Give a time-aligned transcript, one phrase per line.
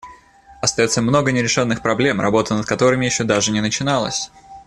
[0.63, 4.31] Остается много нерешенных проблем, работа над которыми еще даже не начиналась.